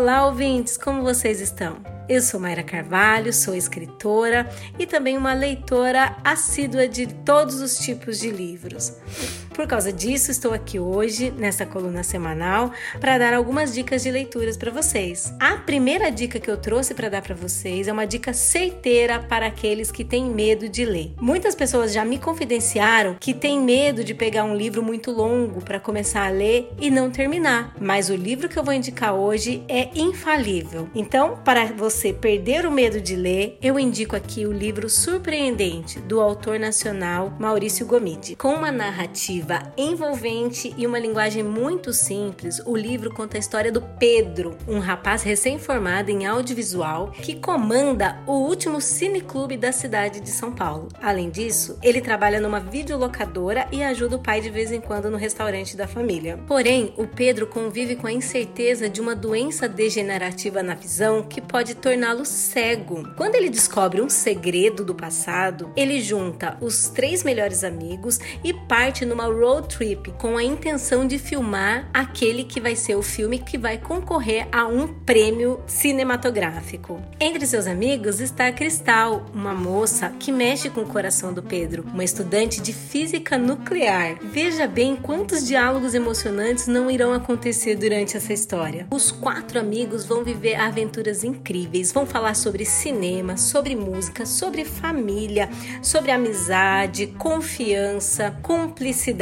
Olá, 0.00 0.26
ouvintes, 0.26 0.76
como 0.76 1.02
vocês 1.02 1.40
estão? 1.40 1.78
Eu 2.08 2.22
sou 2.22 2.38
Mayra 2.38 2.62
Carvalho, 2.62 3.32
sou 3.32 3.52
escritora 3.52 4.48
e 4.78 4.86
também 4.86 5.18
uma 5.18 5.34
leitora 5.34 6.16
assídua 6.22 6.86
de 6.86 7.08
todos 7.08 7.60
os 7.60 7.78
tipos 7.78 8.20
de 8.20 8.30
livros. 8.30 8.92
Por 9.58 9.66
causa 9.66 9.92
disso, 9.92 10.30
estou 10.30 10.54
aqui 10.54 10.78
hoje, 10.78 11.32
nesta 11.36 11.66
coluna 11.66 12.04
semanal, 12.04 12.70
para 13.00 13.18
dar 13.18 13.34
algumas 13.34 13.74
dicas 13.74 14.04
de 14.04 14.10
leituras 14.12 14.56
para 14.56 14.70
vocês. 14.70 15.34
A 15.40 15.56
primeira 15.56 16.12
dica 16.12 16.38
que 16.38 16.48
eu 16.48 16.56
trouxe 16.56 16.94
para 16.94 17.08
dar 17.08 17.22
para 17.22 17.34
vocês 17.34 17.88
é 17.88 17.92
uma 17.92 18.06
dica 18.06 18.32
certeira 18.32 19.18
para 19.18 19.48
aqueles 19.48 19.90
que 19.90 20.04
têm 20.04 20.26
medo 20.30 20.68
de 20.68 20.84
ler. 20.84 21.12
Muitas 21.20 21.56
pessoas 21.56 21.92
já 21.92 22.04
me 22.04 22.20
confidenciaram 22.20 23.16
que 23.18 23.34
têm 23.34 23.60
medo 23.60 24.04
de 24.04 24.14
pegar 24.14 24.44
um 24.44 24.54
livro 24.54 24.80
muito 24.80 25.10
longo 25.10 25.60
para 25.60 25.80
começar 25.80 26.24
a 26.24 26.30
ler 26.30 26.70
e 26.80 26.88
não 26.88 27.10
terminar, 27.10 27.74
mas 27.80 28.10
o 28.10 28.14
livro 28.14 28.48
que 28.48 28.56
eu 28.56 28.62
vou 28.62 28.72
indicar 28.72 29.12
hoje 29.12 29.64
é 29.66 29.88
infalível. 29.92 30.88
Então, 30.94 31.36
para 31.44 31.64
você 31.64 32.12
perder 32.12 32.64
o 32.64 32.70
medo 32.70 33.00
de 33.00 33.16
ler, 33.16 33.58
eu 33.60 33.76
indico 33.76 34.14
aqui 34.14 34.46
o 34.46 34.52
livro 34.52 34.88
Surpreendente 34.88 35.98
do 35.98 36.20
autor 36.20 36.60
nacional 36.60 37.36
Maurício 37.40 37.84
Gomide, 37.84 38.36
com 38.36 38.54
uma 38.54 38.70
narrativa 38.70 39.47
envolvente 39.76 40.74
e 40.76 40.86
uma 40.86 40.98
linguagem 40.98 41.42
muito 41.42 41.92
simples, 41.92 42.60
o 42.66 42.76
livro 42.76 43.12
conta 43.12 43.36
a 43.36 43.40
história 43.40 43.72
do 43.72 43.80
Pedro, 43.80 44.56
um 44.66 44.78
rapaz 44.78 45.22
recém-formado 45.22 46.10
em 46.10 46.26
audiovisual 46.26 47.10
que 47.12 47.36
comanda 47.36 48.20
o 48.26 48.32
último 48.32 48.80
cineclube 48.80 49.56
da 49.56 49.72
cidade 49.72 50.20
de 50.20 50.30
São 50.30 50.52
Paulo. 50.52 50.88
Além 51.00 51.30
disso, 51.30 51.78
ele 51.82 52.00
trabalha 52.00 52.40
numa 52.40 52.60
videolocadora 52.60 53.66
e 53.72 53.82
ajuda 53.82 54.16
o 54.16 54.22
pai 54.22 54.40
de 54.40 54.50
vez 54.50 54.72
em 54.72 54.80
quando 54.80 55.10
no 55.10 55.16
restaurante 55.16 55.76
da 55.76 55.86
família. 55.86 56.38
Porém, 56.46 56.92
o 56.96 57.06
Pedro 57.06 57.46
convive 57.46 57.96
com 57.96 58.06
a 58.06 58.12
incerteza 58.12 58.88
de 58.88 59.00
uma 59.00 59.14
doença 59.14 59.68
degenerativa 59.68 60.62
na 60.62 60.74
visão 60.74 61.22
que 61.22 61.40
pode 61.40 61.74
torná-lo 61.74 62.24
cego. 62.24 63.08
Quando 63.16 63.36
ele 63.36 63.48
descobre 63.48 64.02
um 64.02 64.08
segredo 64.08 64.84
do 64.84 64.94
passado, 64.94 65.72
ele 65.76 66.00
junta 66.00 66.56
os 66.60 66.88
três 66.88 67.22
melhores 67.22 67.64
amigos 67.64 68.18
e 68.42 68.52
parte 68.52 69.04
numa 69.04 69.28
road 69.38 69.68
trip 69.68 70.10
com 70.18 70.36
a 70.36 70.42
intenção 70.42 71.06
de 71.06 71.18
filmar 71.18 71.88
aquele 71.94 72.42
que 72.42 72.60
vai 72.60 72.74
ser 72.74 72.96
o 72.96 73.02
filme 73.02 73.38
que 73.38 73.56
vai 73.56 73.78
concorrer 73.78 74.48
a 74.50 74.66
um 74.66 74.88
prêmio 74.88 75.60
cinematográfico. 75.66 77.00
Entre 77.20 77.46
seus 77.46 77.66
amigos 77.66 78.20
está 78.20 78.48
a 78.48 78.52
Cristal, 78.52 79.26
uma 79.32 79.54
moça 79.54 80.10
que 80.18 80.32
mexe 80.32 80.68
com 80.68 80.80
o 80.80 80.88
coração 80.88 81.32
do 81.32 81.42
Pedro, 81.42 81.84
uma 81.84 82.02
estudante 82.02 82.60
de 82.60 82.72
física 82.72 83.38
nuclear. 83.38 84.16
Veja 84.20 84.66
bem 84.66 84.96
quantos 84.96 85.46
diálogos 85.46 85.94
emocionantes 85.94 86.66
não 86.66 86.90
irão 86.90 87.12
acontecer 87.12 87.76
durante 87.76 88.16
essa 88.16 88.32
história. 88.32 88.86
Os 88.90 89.12
quatro 89.12 89.60
amigos 89.60 90.04
vão 90.04 90.24
viver 90.24 90.56
aventuras 90.56 91.22
incríveis, 91.22 91.92
vão 91.92 92.04
falar 92.04 92.34
sobre 92.34 92.64
cinema, 92.64 93.36
sobre 93.36 93.76
música, 93.76 94.26
sobre 94.26 94.64
família, 94.64 95.48
sobre 95.82 96.10
amizade, 96.10 97.06
confiança, 97.18 98.36
cumplicidade 98.42 99.17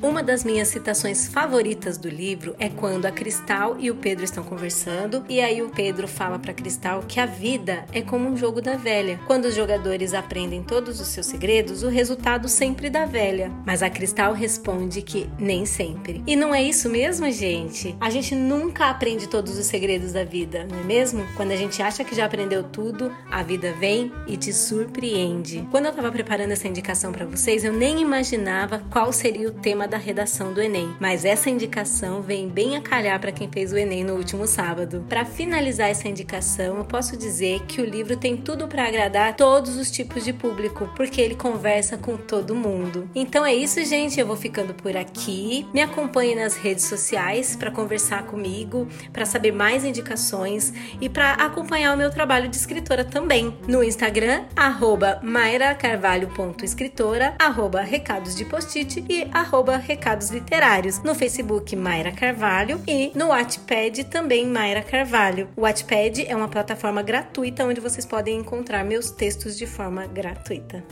Uma 0.00 0.22
das 0.22 0.42
minhas 0.42 0.68
citações 0.68 1.28
favoritas 1.28 1.98
do 1.98 2.08
livro 2.08 2.56
é 2.58 2.70
quando 2.70 3.04
a 3.04 3.10
Cristal 3.10 3.76
e 3.78 3.90
o 3.90 3.94
Pedro 3.94 4.24
estão 4.24 4.42
conversando 4.42 5.22
e 5.28 5.38
aí 5.38 5.60
o 5.60 5.68
Pedro 5.68 6.08
fala 6.08 6.38
para 6.38 6.54
Cristal 6.54 7.04
que 7.06 7.20
a 7.20 7.26
vida 7.26 7.84
é 7.92 8.00
como 8.00 8.26
um 8.26 8.38
jogo 8.38 8.62
da 8.62 8.76
velha. 8.76 9.20
Quando 9.26 9.44
os 9.44 9.54
jogadores 9.54 10.14
aprendem 10.14 10.62
todos 10.62 10.98
os 10.98 11.08
seus 11.08 11.26
segredos, 11.26 11.82
o 11.82 11.90
resultado 11.90 12.48
sempre 12.48 12.88
dá 12.88 13.04
velha. 13.04 13.52
Mas 13.66 13.82
a 13.82 13.90
Cristal 13.90 14.32
responde 14.32 15.02
que 15.02 15.28
nem 15.38 15.66
sempre. 15.66 16.22
E 16.26 16.34
não 16.36 16.54
é 16.54 16.62
isso 16.62 16.88
mesmo, 16.88 17.30
gente? 17.30 17.94
A 18.00 18.08
gente 18.08 18.34
nunca 18.34 18.88
aprende 18.88 19.28
todos 19.28 19.58
os 19.58 19.66
segredos 19.66 20.12
da 20.12 20.24
vida, 20.24 20.66
não 20.70 20.78
é 20.78 20.84
mesmo? 20.84 21.22
Quando 21.36 21.50
a 21.50 21.56
gente 21.56 21.82
acha 21.82 22.02
que 22.02 22.16
já 22.16 22.24
aprendeu 22.24 22.62
tudo, 22.62 23.14
a 23.30 23.42
vida 23.42 23.74
vem 23.78 24.10
e 24.26 24.38
te 24.38 24.54
surpreende. 24.54 25.68
Quando 25.70 25.84
eu 25.84 25.90
estava 25.90 26.10
preparando 26.10 26.52
essa 26.52 26.66
indicação 26.66 27.12
para 27.12 27.26
vocês, 27.26 27.62
eu 27.62 27.74
nem 27.74 28.00
imaginava 28.00 28.82
qual 28.90 29.12
seria 29.12 29.33
o 29.46 29.50
tema 29.50 29.88
da 29.88 29.96
redação 29.96 30.52
do 30.52 30.60
Enem, 30.60 30.94
mas 31.00 31.24
essa 31.24 31.50
indicação 31.50 32.22
vem 32.22 32.48
bem 32.48 32.76
a 32.76 32.80
calhar 32.80 33.20
para 33.20 33.32
quem 33.32 33.50
fez 33.50 33.72
o 33.72 33.76
Enem 33.76 34.04
no 34.04 34.14
último 34.14 34.46
sábado. 34.46 35.04
Para 35.08 35.24
finalizar 35.24 35.88
essa 35.88 36.06
indicação, 36.08 36.78
eu 36.78 36.84
posso 36.84 37.16
dizer 37.16 37.62
que 37.66 37.80
o 37.80 37.84
livro 37.84 38.16
tem 38.16 38.36
tudo 38.36 38.68
para 38.68 38.86
agradar 38.86 39.36
todos 39.36 39.76
os 39.76 39.90
tipos 39.90 40.24
de 40.24 40.32
público, 40.32 40.88
porque 40.96 41.20
ele 41.20 41.34
conversa 41.34 41.98
com 41.98 42.16
todo 42.16 42.54
mundo. 42.54 43.08
Então 43.14 43.44
é 43.44 43.54
isso, 43.54 43.84
gente. 43.84 44.18
Eu 44.18 44.26
vou 44.26 44.36
ficando 44.36 44.74
por 44.74 44.96
aqui. 44.96 45.66
Me 45.72 45.80
acompanhe 45.80 46.34
nas 46.34 46.56
redes 46.56 46.84
sociais 46.84 47.56
para 47.56 47.70
conversar 47.70 48.24
comigo, 48.24 48.88
para 49.12 49.26
saber 49.26 49.52
mais 49.52 49.84
indicações 49.84 50.72
e 51.00 51.08
para 51.08 51.32
acompanhar 51.32 51.94
o 51.94 51.96
meu 51.96 52.10
trabalho 52.10 52.48
de 52.48 52.56
escritora 52.56 53.04
também. 53.04 53.56
No 53.66 53.82
Instagram, 53.82 54.44
arroba 54.54 55.18
mairacarvalho.escritora, 55.22 57.34
arroba 57.38 57.80
recados 57.80 58.34
de 58.34 58.44
post-it 58.44 59.23
arroba 59.32 59.76
Recados 59.76 60.30
Literários, 60.30 61.02
no 61.02 61.14
Facebook 61.14 61.74
Mayra 61.76 62.12
Carvalho 62.12 62.80
e 62.86 63.12
no 63.14 63.28
Wattpad 63.28 64.04
também 64.04 64.46
Mayra 64.46 64.82
Carvalho. 64.82 65.48
O 65.56 65.62
Wattpad 65.62 66.26
é 66.26 66.34
uma 66.34 66.48
plataforma 66.48 67.02
gratuita 67.02 67.64
onde 67.64 67.80
vocês 67.80 68.04
podem 68.04 68.38
encontrar 68.38 68.84
meus 68.84 69.10
textos 69.10 69.56
de 69.56 69.66
forma 69.66 70.06
gratuita. 70.06 70.84